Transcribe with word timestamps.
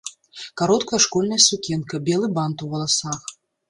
Кароткая 0.61 0.99
школьная 1.05 1.39
сукенка, 1.49 1.95
белы 2.11 2.27
бант 2.41 2.57
ў 2.65 2.67
валасах. 2.77 3.19